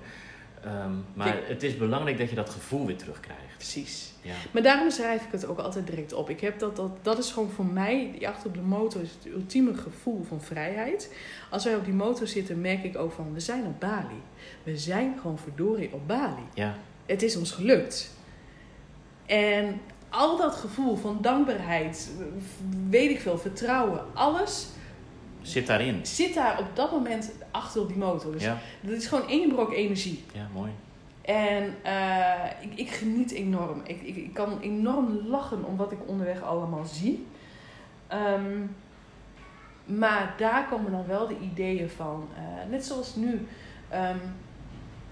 Ehm, 0.63 0.91
maar 1.13 1.39
het 1.43 1.63
is 1.63 1.77
belangrijk 1.77 2.17
dat 2.17 2.29
je 2.29 2.35
dat 2.35 2.49
gevoel 2.49 2.85
weer 2.85 2.97
terugkrijgt. 2.97 3.55
Precies. 3.55 4.11
Ja. 4.21 4.33
Maar 4.51 4.61
daarom 4.61 4.91
schrijf 4.91 5.25
ik 5.25 5.31
het 5.31 5.45
ook 5.45 5.59
altijd 5.59 5.87
direct 5.87 6.13
op. 6.13 6.29
Ik 6.29 6.39
heb 6.41 6.59
dat, 6.59 6.75
dat, 6.75 6.91
dat 7.01 7.17
is 7.17 7.31
gewoon 7.31 7.49
voor 7.49 7.65
mij, 7.65 8.09
die 8.11 8.27
achter 8.27 8.47
op 8.47 8.53
de 8.53 8.61
motor, 8.61 9.01
is 9.01 9.11
het 9.23 9.33
ultieme 9.33 9.73
gevoel 9.75 10.23
van 10.23 10.41
vrijheid. 10.41 11.13
Als 11.49 11.63
wij 11.63 11.75
op 11.75 11.85
die 11.85 11.93
motor 11.93 12.27
zitten, 12.27 12.61
merk 12.61 12.83
ik 12.83 12.97
ook 12.97 13.11
van, 13.11 13.33
we 13.33 13.39
zijn 13.39 13.65
op 13.65 13.79
Bali. 13.79 14.21
We 14.63 14.77
zijn 14.77 15.17
gewoon 15.21 15.39
verdorie 15.39 15.93
op 15.93 16.07
Bali. 16.07 16.43
ja, 16.53 16.75
Het 17.05 17.21
is 17.21 17.35
ons 17.35 17.51
gelukt. 17.51 18.11
En 19.25 19.81
al 20.09 20.37
dat 20.37 20.55
gevoel 20.55 20.95
van 20.95 21.17
dankbaarheid, 21.21 22.11
weet 22.89 23.09
ik 23.09 23.19
veel, 23.19 23.37
vertrouwen, 23.37 24.03
alles 24.13 24.67
zit 25.41 25.67
daarin. 25.67 26.05
zit 26.05 26.33
daar 26.33 26.59
op 26.59 26.75
dat 26.75 26.91
moment 26.91 27.31
achter 27.51 27.81
op 27.81 27.87
die 27.87 27.97
motor. 27.97 28.31
Dus 28.31 28.43
Ja, 28.43 28.57
dat 28.81 28.91
is 28.97 29.07
gewoon 29.07 29.27
één 29.27 29.49
brok 29.49 29.73
energie. 29.73 30.23
ja, 30.33 30.47
mooi. 30.53 30.71
En 31.21 31.75
eh, 31.83 32.45
ik, 32.59 32.73
ik 32.75 32.89
geniet 32.89 33.31
enorm. 33.31 33.81
Ik, 33.83 34.01
ik, 34.01 34.15
ik 34.15 34.33
kan 34.33 34.59
enorm 34.61 35.27
lachen 35.27 35.63
om 35.65 35.77
wat 35.77 35.91
ik 35.91 35.97
onderweg 36.05 36.41
allemaal 36.43 36.85
zie. 36.85 37.27
Ehm, 38.07 38.59
maar 39.85 40.33
daar 40.37 40.67
komen 40.69 40.91
dan 40.91 41.05
wel 41.07 41.27
de 41.27 41.35
ideeën 41.41 41.89
van. 41.89 42.27
eh, 42.35 42.69
net 42.69 42.85
zoals 42.85 43.15
nu. 43.15 43.47
Ehm, 43.89 44.17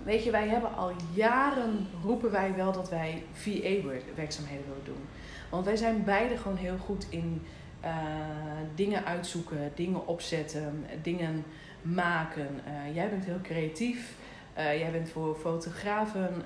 weet 0.04 0.24
je, 0.24 0.32
wij 0.32 0.48
hebben 0.48 0.76
al 0.76 0.92
jaren 1.14 1.88
roepen 2.04 2.32
wij 2.32 2.56
wel 2.56 2.72
dat 2.72 2.90
wij 2.90 3.24
VA-werkzaamheden 3.34 4.66
willen 4.68 4.84
doen. 4.86 5.06
Want 5.50 5.66
wij 5.66 5.76
zijn 5.76 6.04
beide 6.04 6.38
gewoon 6.38 6.58
heel 6.58 6.78
goed 6.78 7.06
in 7.10 7.42
eh, 7.82 7.92
dingen 8.76 9.06
uitzoeken, 9.06 9.72
dingen 9.76 10.08
opzetten, 10.08 10.86
dingen 11.02 11.44
maken. 11.82 12.48
Eh, 12.66 12.96
jij 12.96 13.10
bent 13.10 13.26
heel 13.26 13.42
creatief. 13.42 14.14
Eh, 14.54 14.80
jij 14.80 14.92
bent 14.92 15.10
voor 15.10 15.36
fotografen. 15.36 16.44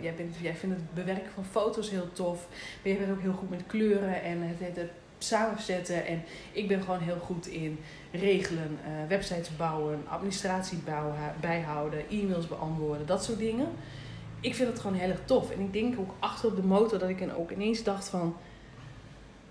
jij, 0.00 0.14
bent, 0.14 0.36
jij 0.40 0.54
vindt 0.54 0.76
het 0.76 0.94
bewerken 0.94 1.32
van 1.34 1.44
foto's 1.44 1.90
heel 1.90 2.12
tof. 2.12 2.46
Maar 2.82 2.92
jij 2.92 2.98
bent 2.98 3.10
ook 3.10 3.20
heel 3.20 3.32
goed 3.32 3.50
met 3.50 3.66
kleuren 3.66 4.22
en 4.22 4.38
het, 4.42 4.76
het 4.76 4.90
samenzetten. 5.18 6.06
En 6.06 6.22
ik 6.52 6.68
ben 6.68 6.82
gewoon 6.82 7.00
heel 7.00 7.18
goed 7.18 7.46
in 7.46 7.78
regelen, 8.10 8.78
websites 9.08 9.56
bouwen, 9.56 10.04
administratie 10.08 10.78
bijhouden, 11.40 12.08
e-mails 12.10 12.48
beantwoorden, 12.48 13.06
dat 13.06 13.24
soort 13.24 13.38
dingen. 13.38 13.66
Ik 14.40 14.54
vind 14.54 14.68
het 14.68 14.80
gewoon 14.80 14.96
heel 14.96 15.10
erg 15.10 15.24
tof. 15.24 15.50
En 15.50 15.60
ik 15.60 15.72
denk 15.72 15.98
ook 15.98 16.14
achter 16.18 16.48
op 16.48 16.56
de 16.56 16.62
motor 16.62 16.98
dat 16.98 17.08
ik 17.08 17.28
ook 17.36 17.50
ineens 17.50 17.82
dacht 17.82 18.08
van... 18.08 18.36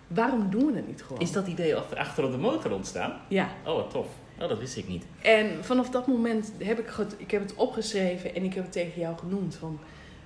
Waarom 0.08 0.50
doen 0.50 0.66
we 0.66 0.74
het 0.76 0.88
niet 0.88 1.04
gewoon? 1.04 1.22
Is 1.22 1.32
dat 1.32 1.48
idee 1.48 1.76
achter, 1.76 1.98
achter 1.98 2.24
op 2.24 2.32
de 2.32 2.38
motor 2.38 2.72
ontstaan? 2.72 3.14
Ja. 3.28 3.50
Oh, 3.66 3.76
wat 3.76 3.90
tof. 3.92 4.08
Oh, 4.40 4.50
dat 4.50 4.60
wist 4.60 4.78
ik 4.78 4.88
niet. 4.88 5.06
En 5.22 5.64
vanaf 5.64 5.90
dat 5.90 6.08
moment 6.08 6.52
heb 6.64 6.80
ik, 6.80 6.90
het, 6.98 7.16
ik 7.18 7.32
heb 7.32 7.42
het 7.42 7.56
opgeschreven 7.56 8.36
en 8.36 8.44
ik 8.44 8.54
heb 8.54 8.64
het 8.64 8.72
tegen 8.72 9.02
jou 9.02 9.18
genoemd. 9.18 9.56
Van, 9.56 9.80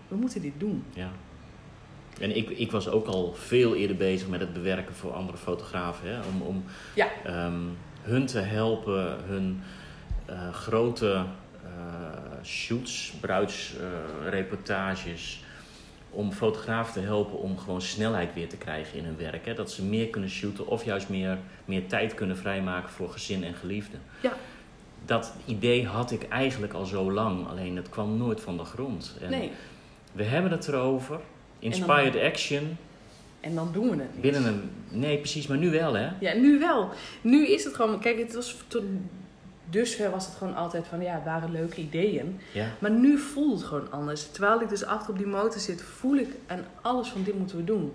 we 0.08 0.16
moeten 0.16 0.42
dit 0.42 0.54
doen. 0.58 0.84
Ja. 0.94 1.10
En 2.20 2.36
ik, 2.36 2.50
ik 2.50 2.72
was 2.72 2.88
ook 2.90 3.08
al 3.08 3.34
veel 3.34 3.76
eerder 3.76 3.96
bezig 3.96 4.28
met 4.28 4.40
het 4.40 4.54
bewerken 4.54 4.96
voor 4.96 5.14
andere 5.14 5.38
fotografen. 5.38 6.10
Hè? 6.10 6.20
Om, 6.34 6.42
om 6.42 6.64
Ja. 6.96 7.08
ehm, 7.24 7.60
hun 8.02 8.26
te 8.26 8.40
helpen, 8.40 9.18
hun 9.26 9.62
eh, 10.26 10.54
grote 10.54 11.26
eh, 11.64 11.70
shoots, 12.44 13.14
bruidsreportages. 13.22 15.44
Om 16.12 16.32
fotografen 16.32 16.94
te 16.94 17.00
helpen 17.00 17.40
om 17.40 17.58
gewoon 17.58 17.82
snelheid 17.82 18.34
weer 18.34 18.50
te 18.50 18.58
krijgen 18.58 18.98
in 18.98 19.06
hun 19.06 19.18
werk. 19.18 19.46
Hè? 19.46 19.54
Dat 19.54 19.72
ze 19.72 19.84
meer 19.84 20.08
kunnen 20.08 20.30
shooten 20.30 20.68
of 20.68 20.86
juist 20.86 21.10
meer, 21.10 21.38
meer 21.66 21.88
tijd 21.88 22.14
kunnen 22.14 22.38
vrijmaken 22.38 22.90
voor 22.90 23.10
gezin 23.10 23.44
en 23.44 23.54
geliefden. 23.54 24.00
Ja. 24.22 24.34
Dat 25.06 25.34
idee 25.46 25.86
had 25.88 26.12
ik 26.12 26.28
eigenlijk 26.28 26.74
al 26.74 26.86
zo 26.86 27.12
lang, 27.12 27.48
alleen 27.48 27.76
het 27.76 27.90
kwam 27.90 28.18
nooit 28.18 28.42
van 28.42 28.58
de 28.58 28.64
grond. 28.64 29.16
En 29.22 29.30
Nee. 29.30 29.52
we 30.12 30.24
hebben 30.24 30.52
het 30.52 30.68
erover. 30.68 31.20
Inspired 31.60 32.16
action. 32.24 32.78
En 33.40 33.56
dan 33.56 33.70
doen 33.72 33.84
we 33.90 33.96
het 33.96 34.12
niet. 34.12 34.22
Binnen 34.22 34.46
een. 34.46 34.70
Nee, 34.90 35.18
precies, 35.18 35.48
maar 35.48 35.58
nu 35.58 35.70
wel, 35.70 35.94
hè? 35.94 36.10
Ja, 36.20 36.34
nu 36.34 36.60
wel. 36.60 36.90
Nu 37.22 37.48
is 37.48 37.64
het 37.64 37.76
gewoon... 37.76 38.00
Kijk, 38.00 38.18
het 38.20 38.34
was 38.36 38.58
tot 38.68 38.84
dusver 39.72 40.12
was 40.12 40.26
het 40.26 40.36
gewoon 40.36 40.56
altijd 40.56 40.88
van... 40.88 41.02
Ja, 41.02 41.14
het 41.14 41.24
waren 41.24 41.52
leuke 41.52 41.82
ideeën. 41.82 42.40
Ja. 42.54 42.68
Maar 42.80 42.92
nu 42.92 43.18
voelt 43.18 43.60
het 43.60 43.68
gewoon 43.68 43.92
anders. 43.92 44.28
Terwijl 44.32 44.62
ik 44.62 44.70
dus 44.70 44.84
achter 44.86 45.10
op 45.12 45.18
die 45.18 45.28
motor 45.28 45.60
zit, 45.62 45.82
voel 45.82 46.16
ik 46.16 46.30
aan 46.48 46.66
alles 46.82 47.08
van 47.08 47.24
dit 47.24 47.38
moeten 47.38 47.58
we 47.58 47.64
doen. 47.64 47.94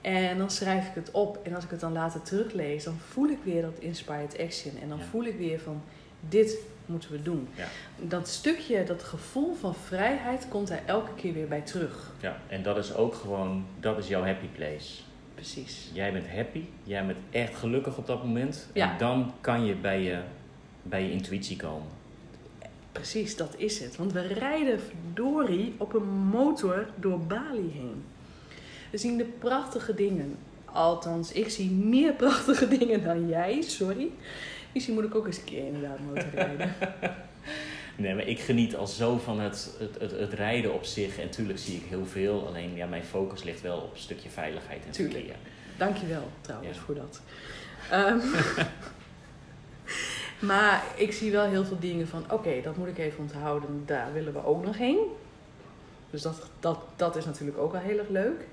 En 0.00 0.38
dan 0.38 0.50
schrijf 0.50 0.86
ik 0.88 0.94
het 0.94 1.10
op. 1.10 1.38
En 1.42 1.54
als 1.54 1.64
ik 1.64 1.70
het 1.70 1.80
dan 1.80 1.92
later 1.92 2.22
teruglees, 2.22 2.84
dan 2.84 2.98
voel 3.08 3.28
ik 3.28 3.38
weer 3.44 3.62
dat 3.62 3.78
inspired 3.78 4.38
action. 4.38 4.72
En 4.82 4.88
dan 4.88 4.98
Ja. 4.98 5.04
voel 5.04 5.24
ik 5.24 5.38
weer 5.38 5.60
van, 5.60 5.82
dit 6.28 6.56
moeten 6.86 7.10
we 7.12 7.22
doen. 7.22 7.48
Ja. 7.54 7.64
Dat 7.96 8.28
stukje, 8.28 8.84
dat 8.84 9.02
gevoel 9.02 9.54
van 9.54 9.74
vrijheid, 9.74 10.46
komt 10.48 10.68
daar 10.68 10.82
elke 10.86 11.14
keer 11.16 11.32
weer 11.32 11.48
bij 11.48 11.60
terug. 11.60 12.10
ja. 12.20 12.36
En 12.48 12.62
dat 12.62 12.76
is 12.76 12.94
ook 12.94 13.14
gewoon. 13.14 13.64
Dat 13.80 13.98
is 13.98 14.08
jouw 14.08 14.24
happy 14.24 14.46
place. 14.46 15.00
Precies. 15.34 15.90
Jij 15.92 16.12
bent 16.12 16.28
happy, 16.28 16.64
jij 16.82 17.06
bent 17.06 17.18
echt 17.30 17.56
gelukkig 17.56 17.96
op 17.96 18.06
dat 18.06 18.24
moment. 18.24 18.68
Ja. 18.72 18.92
En 18.92 18.98
dan 18.98 19.32
kan 19.40 19.64
je 19.64 19.74
bij 19.74 20.02
je, 20.02 20.18
bij 20.90 21.02
je 21.02 21.10
intuïtie 21.12 21.56
komen. 21.56 21.88
Precies, 22.92 23.36
dat 23.36 23.54
is 23.56 23.80
het. 23.80 23.96
Want 23.96 24.12
we 24.12 24.20
rijden 24.20 24.80
verdorie 24.80 25.74
op 25.76 25.94
een 25.94 26.08
motor 26.08 26.86
door 26.96 27.20
Bali 27.20 27.70
heen. 27.72 28.04
We 28.90 28.98
zien 28.98 29.16
de 29.16 29.24
prachtige 29.24 29.94
dingen. 29.94 30.36
Althans, 30.64 31.32
ik 31.32 31.48
zie 31.48 31.70
meer 31.70 32.12
prachtige 32.24 32.68
dingen 32.68 33.02
dan 33.04 33.28
jij, 33.28 33.62
sorry. 33.62 34.10
Misschien 34.72 34.94
moet 34.94 35.04
ik 35.04 35.14
ook 35.14 35.26
eens 35.26 35.36
een 35.38 35.44
keer 35.44 35.66
inderdaad 35.66 35.98
motorrijden. 36.06 36.74
Nee, 37.96 38.14
maar 38.14 38.26
ik 38.26 38.38
geniet 38.40 38.76
al 38.76 38.86
zo 38.86 39.18
van 39.18 39.40
het, 39.40 39.70
het, 39.78 39.96
het, 40.00 40.10
het 40.10 40.32
rijden 40.32 40.74
op 40.74 40.84
zich. 40.84 41.18
En 41.18 41.30
tuurlijk 41.30 41.58
zie 41.58 41.76
ik 41.76 41.82
heel 41.88 42.06
veel. 42.06 42.46
Alleen 42.46 42.74
ja, 42.74 42.86
mijn 42.86 43.02
focus 43.02 43.42
ligt 43.42 43.60
wel 43.60 43.76
op 43.78 43.92
een 43.92 43.98
stukje 44.00 44.28
veiligheid 44.30 44.84
en 44.86 44.90
Tuurlijk. 44.92 45.16
verkeer. 45.18 45.36
Dankjewel 45.76 46.28
trouwens 46.40 46.76
Ja. 46.76 46.82
voor 46.84 46.94
dat. 46.94 47.20
Ehm, 47.90 48.18
maar 50.40 50.84
ik 50.96 51.12
zie 51.12 51.30
wel 51.32 51.44
heel 51.44 51.64
veel 51.64 51.78
dingen 51.78 52.08
van, 52.08 52.24
oké, 52.30 52.60
dat 52.62 52.76
moet 52.76 52.88
ik 52.88 52.98
even 52.98 53.18
onthouden. 53.18 53.82
Daar 53.86 54.12
willen 54.12 54.32
we 54.32 54.44
ook 54.44 54.64
nog 54.64 54.78
heen. 54.78 54.98
Dus 56.10 56.22
dat, 56.22 56.46
dat, 56.60 56.78
dat 56.96 57.16
is 57.16 57.24
natuurlijk 57.24 57.58
ook 57.58 57.72
wel 57.72 57.80
heel 57.80 57.98
erg 57.98 58.08
leuk. 58.08 58.46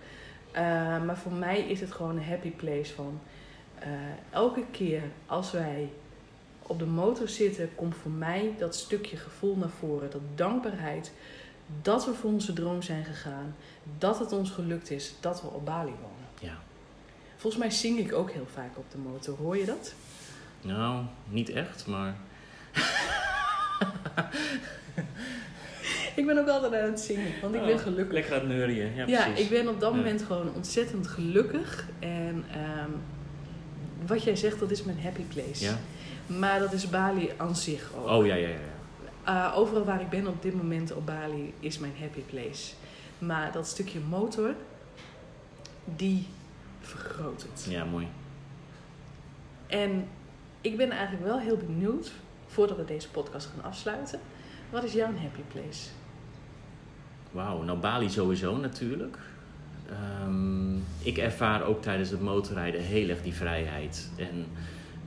Eh, 0.51 0.63
maar 1.03 1.17
voor 1.17 1.31
mij 1.31 1.59
is 1.59 1.79
het 1.79 1.91
gewoon 1.91 2.15
een 2.17 2.23
happy 2.23 2.51
place 2.51 2.93
van... 2.93 3.19
eh, 3.79 3.89
elke 4.29 4.63
keer 4.71 5.01
als 5.25 5.51
wij 5.51 5.89
op 6.61 6.79
de 6.79 6.85
motor 6.85 7.27
zitten, 7.27 7.75
komt 7.75 7.95
voor 7.95 8.11
mij 8.11 8.53
dat 8.57 8.75
stukje 8.75 9.17
gevoel 9.17 9.55
naar 9.55 9.69
voren. 9.79 10.11
Dat 10.11 10.21
dankbaarheid 10.35 11.11
dat 11.81 12.05
we 12.05 12.13
voor 12.13 12.31
onze 12.31 12.53
droom 12.53 12.81
zijn 12.81 13.05
gegaan. 13.05 13.55
Dat 13.97 14.19
het 14.19 14.31
ons 14.31 14.49
gelukt 14.49 14.89
is 14.91 15.13
dat 15.19 15.41
we 15.41 15.47
op 15.47 15.65
Bali 15.65 15.91
wonen. 15.91 16.27
Ja. 16.39 16.57
Volgens 17.37 17.61
mij 17.61 17.71
zing 17.71 17.99
ik 17.99 18.13
ook 18.13 18.31
heel 18.31 18.47
vaak 18.53 18.77
op 18.77 18.91
de 18.91 18.97
motor. 18.97 19.37
Hoor 19.37 19.57
je 19.57 19.65
dat? 19.65 19.93
Nou, 20.67 21.03
niet 21.29 21.49
echt, 21.49 21.87
maar. 21.87 22.15
Ik 26.15 26.25
ben 26.25 26.37
ook 26.39 26.47
altijd 26.47 26.73
aan 26.73 26.89
het 26.89 26.99
zingen, 26.99 27.31
want 27.41 27.55
ik 27.55 27.61
ben 27.65 27.73
Oh, 27.73 27.79
gelukkig. 27.79 28.13
Lekker 28.13 28.33
aan 28.33 28.39
het 28.39 28.49
neurien. 28.49 28.95
Ja, 28.95 29.05
Ja, 29.07 29.23
precies. 29.25 29.43
ik 29.43 29.49
ben 29.49 29.67
op 29.67 29.79
dat 29.79 29.91
Ja. 29.91 29.97
moment 29.97 30.21
gewoon 30.21 30.53
ontzettend 30.55 31.07
gelukkig. 31.07 31.87
En 31.99 32.45
ehm, 32.51 32.89
wat 34.05 34.23
jij 34.23 34.35
zegt, 34.35 34.59
dat 34.59 34.71
is 34.71 34.83
mijn 34.83 34.99
happy 35.01 35.21
place. 35.21 35.63
Ja? 35.65 35.77
Maar 36.27 36.59
dat 36.59 36.73
is 36.73 36.89
Bali 36.89 37.29
aan 37.37 37.55
zich 37.55 37.89
ook. 37.97 38.07
Oh 38.09 38.25
ja, 38.25 38.35
ja, 38.35 38.47
ja. 38.47 38.53
ja. 39.25 39.49
Uh, 39.51 39.57
overal 39.57 39.83
waar 39.83 40.01
ik 40.01 40.09
ben 40.09 40.27
op 40.27 40.41
dit 40.41 40.55
moment 40.55 40.93
op 40.93 41.05
Bali 41.05 41.53
is 41.59 41.79
mijn 41.79 41.93
happy 41.99 42.19
place. 42.19 42.73
Maar 43.17 43.51
dat 43.51 43.67
stukje 43.67 43.99
motor, 43.99 44.53
die 45.95 46.27
vergroot 46.81 47.41
het. 47.51 47.65
Ja, 47.69 47.85
mooi. 47.85 48.07
En 49.67 50.07
ik 50.61 50.77
ben 50.77 50.91
eigenlijk 50.91 51.25
wel 51.25 51.39
heel 51.39 51.57
benieuwd, 51.57 52.11
voordat 52.45 52.77
we 52.77 52.85
deze 52.85 53.09
podcast 53.09 53.49
gaan 53.55 53.63
afsluiten, 53.63 54.19
wat 54.69 54.83
is 54.83 54.93
jouw 54.93 55.15
happy 55.15 55.41
place? 55.51 55.89
Wauw, 57.31 57.63
nou 57.63 57.79
Bali 57.79 58.09
sowieso 58.09 58.57
natuurlijk. 58.57 59.17
Ehm, 59.89 60.75
ik 61.01 61.17
ervaar 61.17 61.63
ook 61.63 61.81
tijdens 61.81 62.09
het 62.09 62.21
motorrijden 62.21 62.81
heel 62.81 63.09
erg 63.09 63.21
die 63.21 63.33
vrijheid. 63.33 64.11
En 64.17 64.45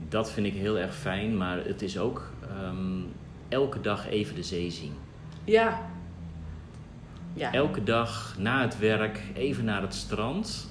dat 0.09 0.31
vind 0.31 0.47
ik 0.47 0.53
heel 0.53 0.77
erg 0.77 0.95
fijn, 0.95 1.37
maar 1.37 1.65
het 1.65 1.81
is 1.81 1.97
ook 1.97 2.31
ehm, 2.49 3.01
elke 3.49 3.81
dag 3.81 4.07
even 4.07 4.35
de 4.35 4.43
zee 4.43 4.71
zien. 4.71 4.93
Ja. 5.43 5.81
Ja. 7.33 7.53
Elke 7.53 7.83
dag 7.83 8.35
na 8.37 8.61
het 8.61 8.79
werk 8.79 9.21
even 9.33 9.65
naar 9.65 9.81
het 9.81 9.93
strand. 9.93 10.69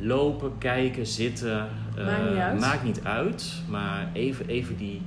Lopen, 0.00 0.58
kijken, 0.58 1.06
zitten. 1.06 1.68
eh, 1.96 2.06
Maakt 2.06 2.22
niet 2.30 2.38
uit. 2.40 2.60
maakt 2.60 2.82
niet 2.84 3.04
uit, 3.04 3.62
maar 3.68 4.10
even, 4.12 4.46
even 4.48 4.76
die, 4.76 5.02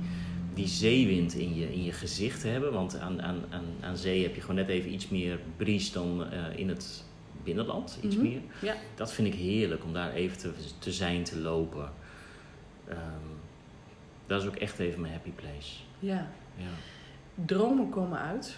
die 0.54 0.66
zeewind 0.66 1.34
in 1.34 1.54
je, 1.54 1.72
in 1.72 1.84
je 1.84 1.92
gezicht 1.92 2.42
hebben. 2.42 2.72
Want 2.72 2.98
aan, 2.98 3.22
aan, 3.22 3.36
aan, 3.50 3.64
aan 3.80 3.96
zee 3.96 4.22
heb 4.22 4.34
je 4.34 4.40
gewoon 4.40 4.56
net 4.56 4.68
even 4.68 4.92
iets 4.92 5.08
meer 5.08 5.38
bries 5.56 5.92
dan 5.92 6.24
eh, 6.32 6.58
in 6.58 6.68
het 6.68 7.04
binnenland. 7.44 7.98
Iets 8.02 8.14
Mhm. 8.16 8.24
meer. 8.24 8.40
Ja. 8.62 8.74
Dat 8.94 9.12
vind 9.12 9.28
ik 9.28 9.34
heerlijk 9.34 9.84
om 9.84 9.92
daar 9.92 10.12
even 10.12 10.38
te, 10.38 10.50
te 10.78 10.92
zijn, 10.92 11.24
te 11.24 11.38
lopen. 11.38 11.90
Ehm, 12.88 12.98
dat 14.26 14.42
is 14.42 14.48
ook 14.48 14.56
echt 14.56 14.78
even 14.78 15.00
mijn 15.00 15.12
happy 15.12 15.30
place. 15.30 15.72
ja. 15.98 16.26
Ja. 16.56 16.64
Dromen 17.46 17.88
komen 17.88 18.18
uit. 18.18 18.56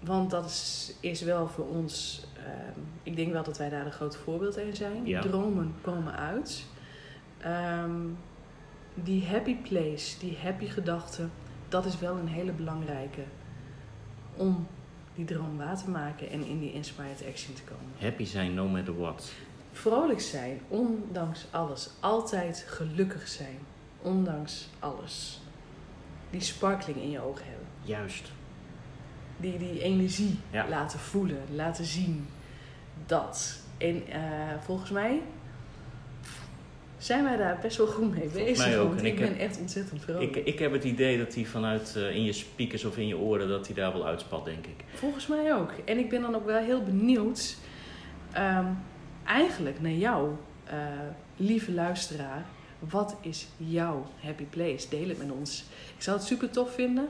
Want 0.00 0.30
dat 0.30 0.44
is, 0.44 0.94
is 1.00 1.22
wel 1.22 1.48
voor 1.48 1.66
ons, 1.66 2.24
ehm, 2.36 2.80
ik 3.02 3.16
denk 3.16 3.32
wel 3.32 3.42
dat 3.42 3.58
wij 3.58 3.68
daar 3.68 3.86
een 3.86 3.92
groot 3.92 4.16
voorbeeld 4.16 4.56
in 4.56 4.76
zijn. 4.76 5.06
Ja. 5.06 5.20
Dromen 5.20 5.74
komen 5.80 6.16
uit. 6.16 6.64
Ehm, 7.38 8.00
die 8.94 9.26
happy 9.26 9.56
place, 9.56 10.18
die 10.18 10.38
happy 10.42 10.66
gedachte, 10.66 11.28
dat 11.68 11.84
is 11.84 11.98
wel 11.98 12.16
een 12.16 12.28
hele 12.28 12.52
belangrijke 12.52 13.22
om 14.36 14.66
die 15.14 15.24
droom 15.24 15.56
waar 15.56 15.76
te 15.76 15.90
maken 15.90 16.30
en 16.30 16.44
in 16.44 16.60
die 16.60 16.72
inspired 16.72 17.24
action 17.28 17.54
te 17.54 17.62
komen. 17.62 17.92
Happy 17.98 18.24
zijn 18.24 18.54
no 18.54 18.68
matter 18.68 18.98
what. 18.98 19.32
Vrolijk 19.72 20.20
zijn, 20.20 20.60
ondanks 20.68 21.46
alles. 21.50 21.90
Altijd 22.00 22.64
gelukkig 22.68 23.28
zijn, 23.28 23.58
ondanks 24.02 24.68
alles. 24.78 25.40
Die 26.30 26.40
sparkling 26.40 26.98
in 26.98 27.10
je 27.10 27.20
ogen 27.20 27.44
hebben. 27.44 27.66
Juist. 27.82 28.32
Die, 29.40 29.58
die 29.58 29.82
energie 29.82 30.38
Ja. 30.50 30.68
laten 30.68 30.98
voelen, 30.98 31.40
laten 31.54 31.84
zien. 31.84 32.26
Dat. 33.06 33.58
En 33.78 34.02
eh, 34.10 34.20
volgens 34.64 34.90
mij 34.90 35.20
zijn 36.98 37.24
wij 37.24 37.36
daar 37.36 37.58
best 37.62 37.76
wel 37.76 37.86
goed 37.86 38.14
mee 38.18 38.28
bezig. 38.28 38.66
mij 38.66 38.78
ook. 38.78 38.88
Want 38.88 39.00
En 39.00 39.06
ik 39.06 39.16
ben 39.18 39.38
echt 39.38 39.60
ontzettend 39.60 40.02
vrolijk. 40.02 40.36
Ik, 40.36 40.46
ik 40.46 40.58
heb 40.58 40.72
het 40.72 40.84
idee 40.84 41.18
dat 41.18 41.34
hij 41.34 41.44
vanuit 41.44 41.96
eh, 41.96 42.14
in 42.14 42.24
je 42.24 42.32
speakers 42.32 42.84
of 42.84 42.96
in 42.96 43.06
je 43.06 43.16
oren, 43.18 43.48
dat 43.48 43.66
hij 43.66 43.74
daar 43.76 43.92
wel 43.92 44.06
uitspat, 44.06 44.44
denk 44.44 44.66
ik. 44.66 44.84
Volgens 44.94 45.26
mij 45.26 45.54
ook. 45.54 45.72
En 45.84 45.98
ik 45.98 46.08
ben 46.08 46.20
dan 46.20 46.34
ook 46.34 46.46
wel 46.46 46.62
heel 46.62 46.82
benieuwd, 46.82 47.56
ehm, 48.32 48.66
eigenlijk 49.24 49.80
naar 49.80 49.92
jou, 49.92 50.30
eh, 50.64 50.76
lieve 51.36 51.72
luisteraar. 51.72 52.44
Wat 52.78 53.16
is 53.20 53.46
jouw 53.56 54.06
happy 54.18 54.44
place? 54.44 54.88
Deel 54.88 55.08
het 55.08 55.18
met 55.18 55.30
ons. 55.30 55.64
Ik 55.96 56.02
zou 56.02 56.16
het 56.16 56.26
super 56.26 56.50
tof 56.50 56.74
vinden 56.74 57.08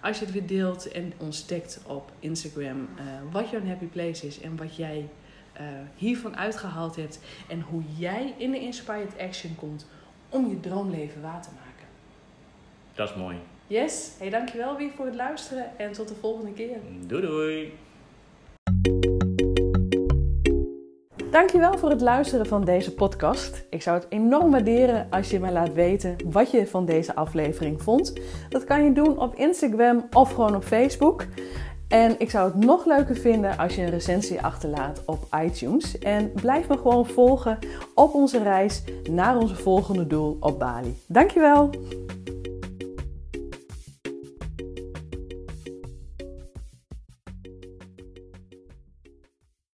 als 0.00 0.18
je 0.18 0.24
het 0.24 0.34
weer 0.34 0.46
deelt 0.46 0.92
en 0.92 1.12
ons 1.16 1.44
tagt 1.44 1.80
op 1.86 2.12
Instagram 2.18 2.78
uh, 2.80 3.04
wat 3.32 3.50
jouw 3.50 3.64
happy 3.64 3.86
place 3.86 4.26
is 4.26 4.40
en 4.40 4.56
wat 4.56 4.76
jij 4.76 5.08
uh, 5.60 5.66
hiervan 5.96 6.36
uitgehaald 6.36 6.96
hebt 6.96 7.20
en 7.48 7.60
hoe 7.60 7.82
jij 7.96 8.34
in 8.36 8.50
de 8.50 8.60
inspired 8.60 9.18
action 9.18 9.54
komt 9.54 9.86
om 10.28 10.48
je 10.48 10.60
droomleven 10.60 11.22
waar 11.22 11.42
te 11.42 11.48
maken. 11.54 11.86
Dat 12.94 13.10
is 13.10 13.16
mooi. 13.16 13.36
Yes, 13.66 14.10
hey, 14.18 14.30
dankjewel 14.30 14.76
weer 14.76 14.90
voor 14.90 15.06
het 15.06 15.14
luisteren 15.14 15.78
en 15.78 15.92
tot 15.92 16.08
de 16.08 16.14
volgende 16.14 16.52
keer. 16.52 16.76
Doei 17.06 17.22
doei. 17.22 17.72
Dankjewel 21.30 21.78
voor 21.78 21.90
het 21.90 22.00
luisteren 22.00 22.46
van 22.46 22.64
deze 22.64 22.94
podcast. 22.94 23.66
Ik 23.68 23.82
zou 23.82 23.98
het 23.98 24.06
enorm 24.08 24.50
waarderen 24.50 25.06
als 25.10 25.30
je 25.30 25.40
mij 25.40 25.52
laat 25.52 25.72
weten 25.72 26.16
wat 26.26 26.50
je 26.50 26.66
van 26.66 26.84
deze 26.84 27.14
aflevering 27.14 27.82
vond. 27.82 28.12
Dat 28.48 28.64
kan 28.64 28.84
je 28.84 28.92
doen 28.92 29.18
op 29.18 29.34
Instagram 29.34 30.06
of 30.12 30.32
gewoon 30.32 30.54
op 30.54 30.64
Facebook. 30.64 31.26
En 31.88 32.14
ik 32.18 32.30
zou 32.30 32.52
het 32.52 32.64
nog 32.64 32.86
leuker 32.86 33.16
vinden 33.16 33.58
als 33.58 33.74
je 33.74 33.82
een 33.82 33.90
recensie 33.90 34.42
achterlaat 34.42 35.02
op 35.06 35.26
iTunes. 35.44 35.98
En 35.98 36.32
blijf 36.32 36.68
me 36.68 36.76
gewoon 36.76 37.06
volgen 37.06 37.58
op 37.94 38.14
onze 38.14 38.42
reis 38.42 38.82
naar 39.10 39.36
onze 39.36 39.56
volgende 39.56 40.06
doel 40.06 40.36
op 40.40 40.58
Bali. 40.58 40.96
Dankjewel! 41.06 41.70